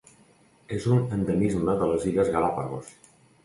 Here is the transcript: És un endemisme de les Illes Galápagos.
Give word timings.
És 0.77 0.87
un 0.95 1.03
endemisme 1.19 1.77
de 1.85 1.93
les 1.95 2.11
Illes 2.13 2.35
Galápagos. 2.39 2.95